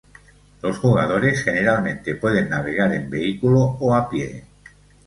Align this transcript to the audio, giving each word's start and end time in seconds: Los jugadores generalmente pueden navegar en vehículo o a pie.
Los 0.63 0.79
jugadores 0.79 1.43
generalmente 1.43 2.15
pueden 2.15 2.49
navegar 2.49 2.91
en 2.91 3.07
vehículo 3.07 3.59
o 3.79 3.93
a 3.93 4.09
pie. 4.09 4.45